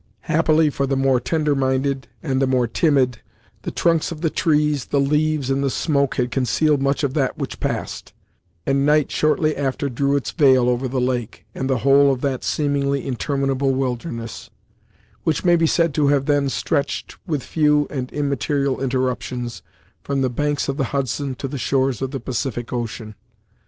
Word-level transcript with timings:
Happily 0.21 0.71
for 0.71 0.87
the 0.87 0.97
more 0.97 1.19
tender 1.19 1.53
minded 1.53 2.07
and 2.23 2.41
the 2.41 2.47
more 2.47 2.65
timid, 2.65 3.21
the 3.61 3.69
trunks 3.69 4.11
of 4.11 4.21
the 4.21 4.31
trees, 4.31 4.85
the 4.85 4.99
leaves, 4.99 5.51
and 5.51 5.63
the 5.63 5.69
smoke 5.69 6.15
had 6.15 6.31
concealed 6.31 6.81
much 6.81 7.03
of 7.03 7.13
that 7.13 7.37
which 7.37 7.59
passed, 7.59 8.11
and 8.65 8.83
night 8.83 9.11
shortly 9.11 9.55
after 9.55 9.89
drew 9.89 10.15
its 10.15 10.31
veil 10.31 10.67
over 10.67 10.87
the 10.87 10.99
lake, 10.99 11.45
and 11.53 11.69
the 11.69 11.77
whole 11.77 12.11
of 12.11 12.21
that 12.21 12.43
seemingly 12.43 13.05
interminable 13.05 13.75
wilderness; 13.75 14.49
which 15.23 15.45
may 15.45 15.55
be 15.55 15.67
said 15.67 15.93
to 15.93 16.07
have 16.07 16.25
then 16.25 16.49
stretched, 16.49 17.15
with 17.27 17.43
few 17.43 17.85
and 17.91 18.11
immaterial 18.11 18.81
interruptions, 18.81 19.61
from 20.01 20.23
the 20.23 20.31
banks 20.31 20.67
of 20.67 20.77
the 20.77 20.85
Hudson 20.97 21.35
to 21.35 21.47
the 21.47 21.59
shores 21.59 22.01
of 22.01 22.09
the 22.09 22.19
Pacific 22.19 22.73
Ocean. 22.73 23.13